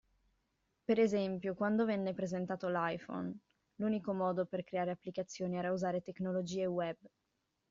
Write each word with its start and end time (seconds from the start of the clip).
Per 0.85 0.99
esempio, 0.99 1.53
quando 1.53 1.85
venne 1.85 2.15
presentato 2.15 2.67
l'iPhone, 2.69 3.37
l'unico 3.75 4.13
modo 4.13 4.47
per 4.47 4.63
creare 4.63 4.89
applicazioni 4.89 5.57
era 5.57 5.71
usare 5.71 6.01
tecnologie 6.01 6.65
web. 6.65 6.97